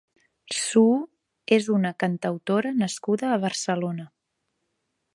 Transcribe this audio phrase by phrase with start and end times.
[0.59, 0.95] Suu
[1.59, 4.11] és una cantautora nascuda a Barcelona.